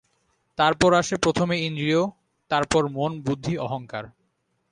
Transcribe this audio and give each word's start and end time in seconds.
তারপর 0.57 0.93
আসে 0.93 1.15
প্রথমে 1.17 1.55
ইন্দ্রিয়, 1.61 2.01
তারপর 2.51 2.81
মন, 2.87 3.11
বুদ্ধি, 3.21 3.53
অহঙ্কার। 3.57 4.03